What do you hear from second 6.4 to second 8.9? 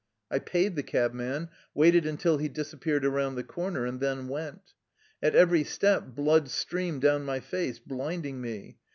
streamed down my face, blinding me.